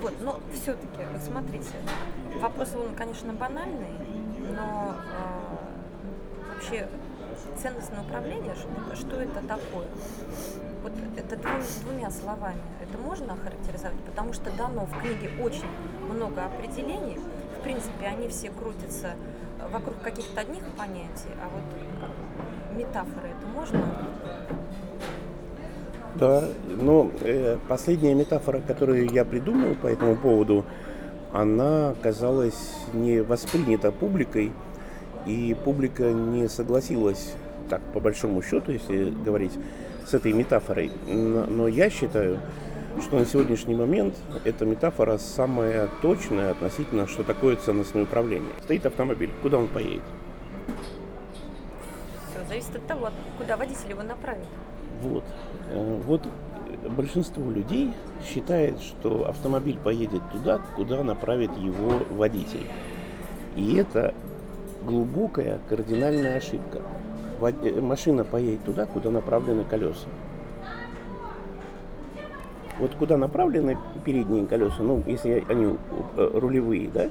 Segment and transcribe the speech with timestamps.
[0.00, 1.74] Вот, но все-таки, вот смотрите,
[2.40, 3.90] вопрос, он, конечно, банальный,
[4.54, 6.88] но э, вообще
[7.60, 9.88] ценностное управление, что, что это такое?
[10.82, 15.68] Вот это двум, двумя словами это можно охарактеризовать, потому что дано в книге очень
[16.08, 17.18] много определений.
[17.58, 19.14] В принципе, они все крутятся
[19.72, 23.84] вокруг каких-то одних понятий, а вот метафоры это можно?
[26.18, 26.42] Да,
[26.80, 30.64] но э, последняя метафора, которую я придумал по этому поводу,
[31.32, 34.52] она оказалась не воспринята публикой,
[35.26, 37.34] и публика не согласилась,
[37.68, 39.52] так по большому счету, если говорить,
[40.06, 40.90] с этой метафорой.
[41.06, 42.40] Но я считаю,
[43.00, 48.50] что на сегодняшний момент эта метафора самая точная относительно, что такое ценностное управление.
[48.64, 50.02] Стоит автомобиль, куда он поедет?
[52.48, 54.46] Зависит от того, куда водитель его направит.
[55.02, 55.24] Вот.
[55.70, 56.26] Э, вот
[56.96, 57.92] большинство людей
[58.24, 62.66] считает, что автомобиль поедет туда, куда направит его водитель.
[63.56, 64.14] И это
[64.82, 66.80] глубокая кардинальная ошибка.
[67.40, 70.08] Э, машина поедет туда, куда направлены колеса.
[72.78, 75.76] Вот куда направлены передние колеса, ну, если они
[76.16, 77.10] э, рулевые, да,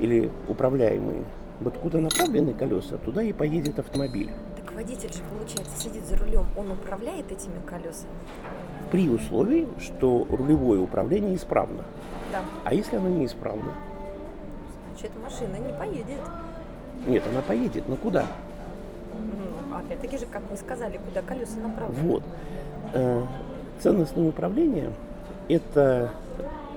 [0.00, 1.24] или управляемые,
[1.60, 4.30] вот куда направлены колеса, туда и поедет автомобиль.
[4.56, 8.10] Так водитель же, получается, сидит за рулем, он управляет этими колесами?
[8.90, 11.84] При условии, что рулевое управление исправно.
[12.32, 12.42] Да.
[12.64, 13.72] А если оно неисправно?
[14.92, 16.20] Значит, машина не поедет.
[17.06, 18.26] Нет, она поедет, но куда?
[19.12, 22.08] Ну, опять-таки же, как вы сказали, куда колеса направлены.
[22.08, 22.22] Вот.
[22.92, 23.22] Э,
[23.80, 24.92] ценностное управление–
[25.48, 26.10] это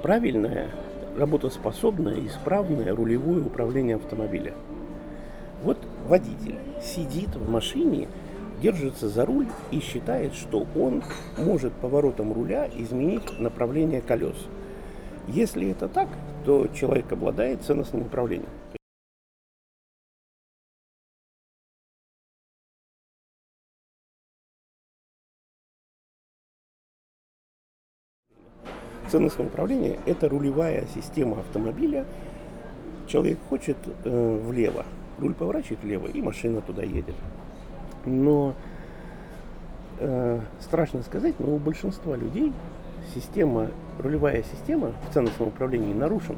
[0.01, 0.69] правильное,
[1.17, 4.53] работоспособное, исправное рулевое управление автомобиля.
[5.61, 8.07] Вот водитель сидит в машине,
[8.61, 11.03] держится за руль и считает, что он
[11.37, 14.37] может поворотом руля изменить направление колес.
[15.27, 16.07] Если это так,
[16.45, 18.49] то человек обладает ценностным управлением.
[29.11, 32.05] Ценностное управление– это рулевая система автомобиля.
[33.07, 34.85] Человек хочет э, влево,
[35.19, 37.15] руль поворачивает влево, и машина туда едет.
[38.05, 38.53] Но
[39.99, 42.53] э, страшно сказать, но у большинства людей
[43.13, 43.67] система,
[43.99, 46.37] рулевая система в ценностном управлении нарушена.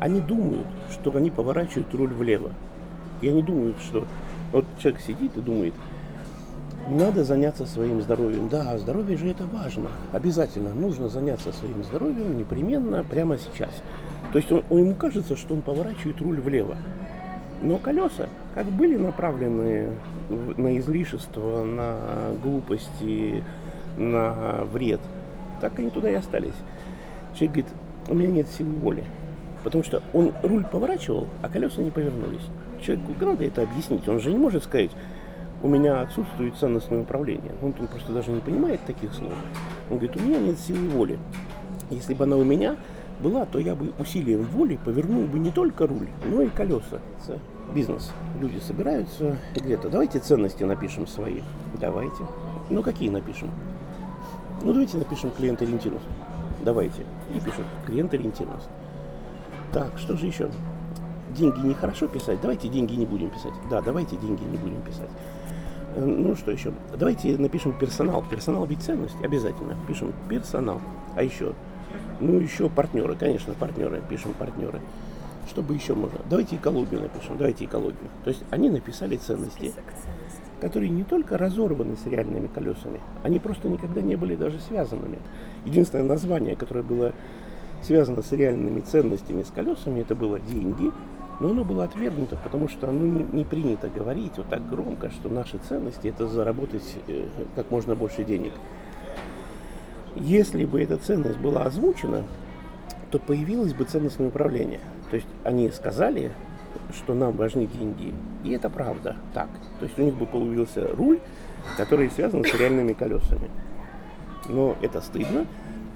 [0.00, 2.52] Они думают, что они поворачивают руль влево.
[3.20, 4.06] И они думают, что
[4.52, 5.74] вот человек сидит и думает–
[6.88, 8.48] надо заняться своим здоровьем.
[8.48, 9.88] Да, здоровье же это важно.
[10.12, 13.70] Обязательно нужно заняться своим здоровьем непременно прямо сейчас.
[14.32, 16.76] То есть он, ему кажется, что он поворачивает руль влево.
[17.62, 19.90] Но колеса как были направлены
[20.28, 23.44] на излишество, на глупости,
[23.96, 25.00] на вред,
[25.60, 26.54] так они туда и остались.
[27.34, 27.72] Человек говорит,
[28.08, 29.04] у меня нет силы воли.
[29.62, 32.46] Потому что он руль поворачивал, а колеса не повернулись.
[32.80, 34.08] Человеку надо это объяснить.
[34.08, 34.90] Он же не может сказать,
[35.62, 37.52] у меня отсутствует ценностное управление.
[37.60, 39.34] Он, он просто даже не понимает таких слов.
[39.90, 41.18] Он говорит, у меня нет силы воли.
[41.90, 42.76] Если бы она у меня
[43.20, 47.00] была, то я бы усилием воли повернул бы не только руль, но и колеса.
[47.74, 48.10] Бизнес.
[48.40, 49.88] Люди собираются где-то.
[49.88, 51.42] Давайте ценности напишем свои.
[51.80, 52.24] Давайте.
[52.68, 53.50] Ну, какие напишем?
[54.62, 56.08] Ну, давайте напишем клиент-ориентированность.
[56.64, 57.02] Давайте.
[57.34, 58.68] И пишем клиент-ориентированность.
[59.72, 60.50] Так, что же еще?
[61.36, 62.40] Деньги нехорошо писать.
[62.40, 63.52] Давайте деньги не будем писать.
[63.70, 65.10] Да, давайте деньги не будем писать.
[65.94, 66.72] Э, ну что еще?
[66.98, 68.24] Давайте напишем персонал.
[68.28, 69.14] Персонал ведь ценность.
[69.22, 69.76] Обязательно.
[69.86, 70.80] Пишем персонал.
[71.14, 71.54] А еще?
[72.18, 73.14] Ну, еще партнеры.
[73.14, 74.02] Конечно, партнеры.
[74.08, 74.80] Пишем партнеры.
[75.50, 76.20] Что бы еще можно?
[76.30, 77.36] Давайте экологию напишем.
[77.36, 78.08] Давайте экологию.
[78.22, 79.72] То есть они написали ценности,
[80.60, 85.18] которые не только разорваны с реальными колесами, они просто никогда не были даже связанными.
[85.64, 87.12] Единственное название, которое было
[87.82, 90.90] связано с реальными ценностями, с колесами, это было деньги–
[91.40, 95.30] но оно было отвергнуто, потому что оно не, не принято говорить вот так громко, что
[95.30, 97.24] наши ценности это заработать э,
[97.56, 98.52] как можно больше денег.
[100.16, 102.24] Если бы эта ценность была озвучена,
[103.10, 104.80] то появилось бы ценностное управление.
[105.10, 106.32] То есть они сказали,
[106.94, 108.14] что нам важны деньги.
[108.44, 109.48] И это правда так.
[109.78, 111.20] То есть у них бы появился руль,
[111.76, 113.50] который связан с реальными колесами.
[114.48, 115.46] Но это стыдно,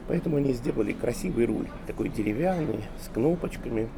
[0.09, 3.89] поэтому они сделали красивый руль, такой деревянный, с кнопочками,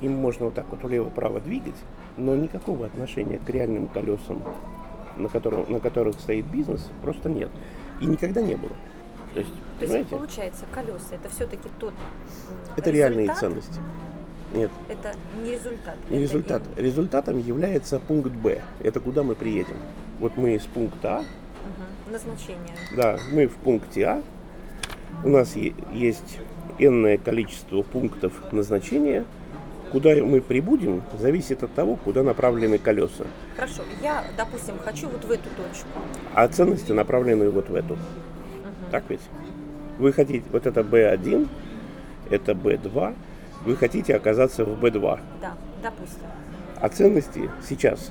[0.00, 1.74] им можно вот так вот влево-право двигать,
[2.16, 4.42] но никакого отношения к реальным колесам,
[5.16, 7.50] на, которых, на которых стоит бизнес, просто нет.
[8.00, 8.72] И никогда не было.
[9.34, 11.94] То есть, То есть получается, колеса это все-таки тот.
[12.76, 12.94] Это результат?
[12.94, 13.80] реальные ценности.
[14.52, 14.70] Нет.
[14.88, 15.96] Это не результат.
[16.10, 16.62] Не это результат.
[16.76, 16.82] И...
[16.82, 18.62] Результатом является пункт Б.
[18.80, 19.76] Это куда мы приедем.
[20.18, 21.20] Вот мы из пункта А.
[21.20, 22.12] Угу.
[22.12, 22.74] Назначение.
[22.96, 24.22] Да, мы в пункте А.
[25.24, 26.38] У нас есть
[26.78, 29.24] энное количество пунктов назначения,
[29.92, 33.24] куда мы прибудем, зависит от того, куда направлены колеса.
[33.56, 35.88] Хорошо, я, допустим, хочу вот в эту точку.
[36.34, 37.94] А ценности направлены вот в эту.
[37.94, 38.00] Угу.
[38.90, 39.20] Так ведь?
[40.00, 41.46] Вы хотите, вот это B1,
[42.30, 43.14] это B2,
[43.66, 45.20] вы хотите оказаться в B2.
[45.42, 45.52] Да,
[45.82, 46.22] допустим.
[46.80, 48.10] А ценности сейчас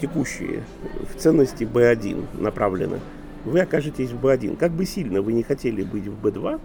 [0.00, 0.64] текущие
[1.14, 2.98] в ценности B1 направлены.
[3.44, 4.56] Вы окажетесь в B1.
[4.56, 6.60] Как бы сильно вы не хотели быть в B2,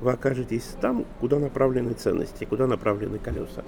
[0.00, 3.64] вы окажетесь там, куда направлены ценности, куда направлены колеса.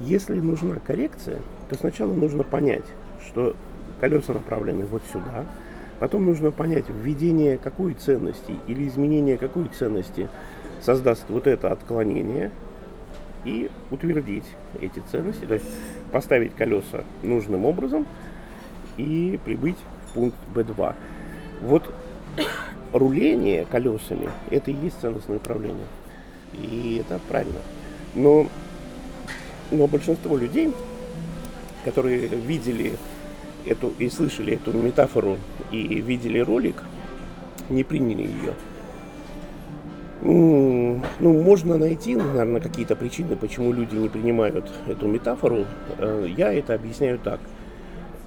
[0.00, 2.86] Если нужна коррекция, то сначала нужно понять,
[3.26, 3.56] что
[4.00, 5.44] колеса направлены вот сюда,
[6.00, 10.28] потом нужно понять, введение какой ценности или изменение какой ценности
[10.80, 12.50] создаст вот это отклонение
[13.44, 14.44] и утвердить
[14.80, 15.66] эти ценности, то есть
[16.12, 18.06] поставить колеса нужным образом
[18.96, 19.76] и прибыть
[20.08, 20.94] в пункт B2.
[21.62, 21.92] Вот
[22.92, 25.86] руление колесами– это и есть ценностное управление.
[26.54, 27.58] И это правильно.
[28.14, 28.46] Но,
[29.70, 30.72] но большинство людей,
[31.84, 32.92] которые видели
[33.66, 35.38] эту и слышали эту метафору
[35.70, 36.82] и видели ролик,
[37.68, 38.54] не приняли ее.
[40.22, 45.66] Ну, можно найти, наверное, какие-то причины, почему люди не принимают эту метафору.
[45.98, 47.40] Э, я это объясняю так.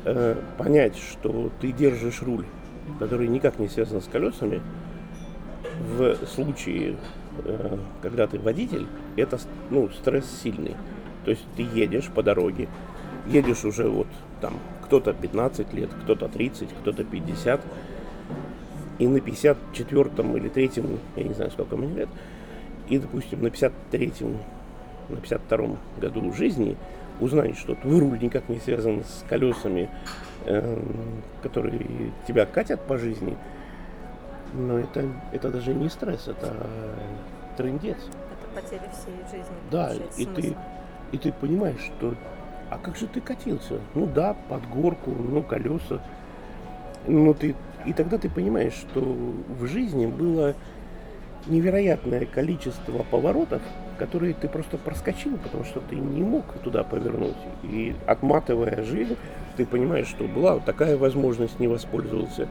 [0.05, 2.45] Э, понять, что ты держишь руль
[2.99, 4.61] который никак не связан с колесами,
[5.79, 6.95] в случае,
[7.43, 9.37] э, когда ты водитель, это
[9.69, 10.75] ну, стресс сильный.
[11.25, 12.67] То есть ты едешь по дороге,
[13.27, 14.07] едешь уже вот
[14.41, 14.53] там
[14.87, 17.61] кто-то 15 лет, кто-то 30, кто-то 50,
[18.99, 20.71] и на 54 или 3,
[21.17, 22.09] я не знаю, сколько мне лет,
[22.87, 24.13] и, допустим, на 53
[25.09, 26.77] на 52 году жизни
[27.19, 29.89] узнать, что твой руль никак не связан с колесами,
[30.45, 30.79] э,
[31.43, 33.35] которые тебя катят по жизни,
[34.53, 36.53] но это, это даже не стресс, это
[37.57, 37.97] трендец.
[37.97, 39.55] Это потеря всей жизни.
[39.69, 40.55] Да, и ты,
[41.11, 42.13] и ты понимаешь, что
[42.69, 43.79] а как же ты катился?
[43.95, 46.01] Ну да, под горку, ну колеса.
[47.07, 47.55] Ну ты,
[47.85, 50.55] и тогда ты понимаешь, что в жизни было
[51.47, 53.61] невероятное количество поворотов,
[53.97, 57.37] которые ты просто проскочил, потому что ты не мог туда повернуть.
[57.63, 59.15] И отматывая жизнь,
[59.55, 62.47] ты понимаешь, что была вот такая возможность, не воспользовался.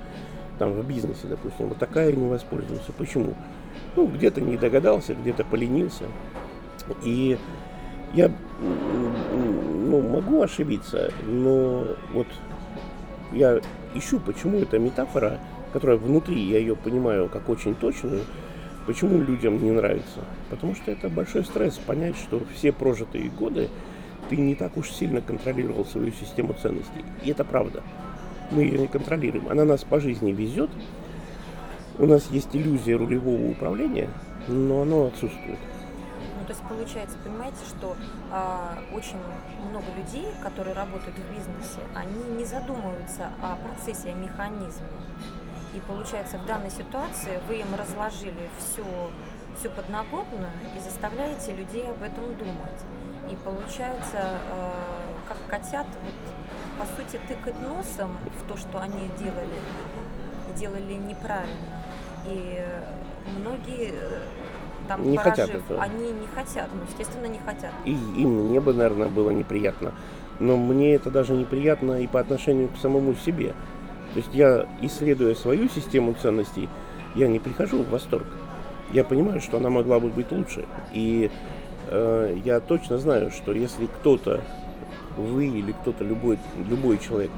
[0.59, 2.93] Там в бизнесе, допустим, вот такая не воспользовался.
[2.93, 3.35] Почему?
[3.95, 6.05] Ну, где-то не догадался, где-то поленился.
[7.05, 7.37] И
[8.15, 8.31] я
[8.61, 12.27] ну, могу ошибиться, но вот
[13.33, 13.61] я
[13.95, 15.39] ищу, почему эта метафора,
[15.73, 18.23] которая внутри, я ее понимаю как очень точную,
[18.87, 20.21] Почему людям не нравится?
[20.49, 23.69] Потому что это большой стресс понять, что все прожитые годы
[24.31, 27.05] ты не так уж сильно контролировал свою систему ценностей.
[27.25, 27.83] И это правда.
[28.53, 29.49] Мы ее не контролируем.
[29.49, 30.71] Она нас по жизни везет.
[31.99, 34.09] У нас есть иллюзия рулевого управления,
[34.47, 35.59] но оно отсутствует.
[36.47, 37.97] То есть получается, понимаете, что
[38.31, 39.19] э, очень
[39.69, 44.87] много людей, которые работают в бизнесе, они не задумываются о процессе, о механизме.
[45.75, 48.85] И получается, в данной ситуации вы им разложили всю,
[49.59, 52.81] всю подноготную и заставляете людей об этом думать.
[53.29, 54.71] И получается, э,
[55.27, 56.15] как котят, вот,
[56.79, 59.59] по сути, тыкать носом в то, что они делали,
[60.55, 61.83] делали неправильно.
[62.25, 62.65] И
[63.37, 64.21] многие э,
[64.89, 65.83] там не хотят этого.
[65.83, 67.73] они не хотят, ну, естественно, не хотят.
[67.85, 69.93] И им мне бы, наверное, было неприятно.
[70.39, 73.55] Но мне это даже неприятно и по отношению к самому себе.
[74.13, 76.69] То есть я, исследуя свою систему ценностей,
[77.15, 78.27] я не прихожу в восторг.
[78.93, 80.65] Я понимаю, что она могла бы быть лучше.
[80.93, 81.31] И
[81.89, 84.43] э, я точно знаю, что если кто-то,
[85.17, 87.31] вы или кто-то, любой, любой человек,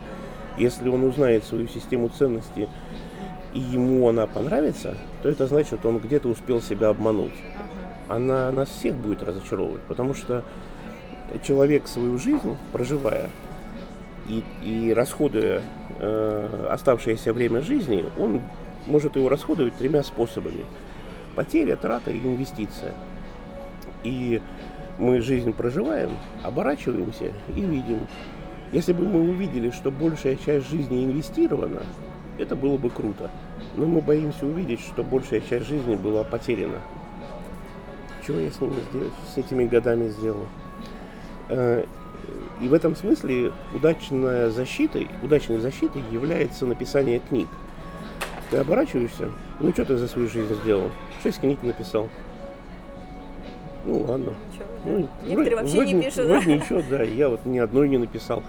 [0.58, 2.68] если он узнает свою систему ценностей,
[3.54, 7.32] и ему она понравится, то это значит, он где-то успел себя обмануть.
[8.08, 10.44] Она нас всех будет разочаровывать, потому что
[11.42, 13.30] человек свою жизнь, проживая
[14.28, 15.62] и, и расходуя
[15.98, 18.42] э, оставшееся время жизни, он
[18.86, 20.64] может его расходовать тремя способами.
[21.34, 22.94] Потеря, трата и инвестиция.
[24.02, 24.40] И
[24.98, 26.10] мы жизнь проживаем,
[26.42, 28.00] оборачиваемся и видим.
[28.72, 31.82] Если бы мы увидели, что большая часть жизни инвестирована,
[32.38, 33.30] это было бы круто.
[33.76, 36.80] Но мы боимся увидеть, что большая часть жизни была потеряна.
[38.26, 40.46] Чего я с ними сделал, с этими годами сделал?
[41.48, 41.84] Э,
[42.60, 47.48] и в этом смысле удачная защитой, удачной защитой является написание книг.
[48.50, 49.30] Ты оборачиваешься,
[49.60, 50.90] ну что ты за свою жизнь сделал?
[51.22, 52.08] Шесть книг написал.
[53.84, 54.34] Ну ладно.
[54.84, 56.26] Ну, Некоторые вроде, вообще не пишут.
[56.26, 58.42] Вроде ничего, да, я вот ни одной не написал.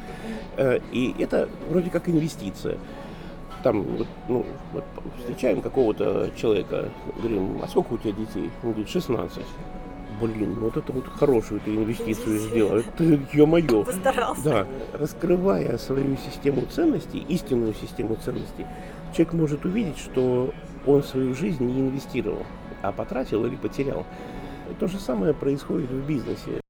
[0.57, 2.77] Э, и это вроде как инвестиция.
[3.63, 3.85] Там,
[4.27, 4.83] ну, вот
[5.19, 8.49] встречаем какого-то человека, говорим, а сколько у тебя детей?
[8.63, 9.43] Он говорит, 16.
[10.21, 12.77] Блин, ну вот это вот хорошую ты инвестицию сделал.
[12.79, 13.85] Это, ё-моё.
[13.85, 14.43] Постарался.
[14.43, 18.65] Да, раскрывая свою систему ценностей, истинную систему ценностей,
[19.13, 20.53] человек может увидеть, что
[20.85, 22.43] он свою жизнь не инвестировал,
[22.81, 24.05] а потратил или потерял.
[24.79, 26.61] То же самое происходит в бизнесе.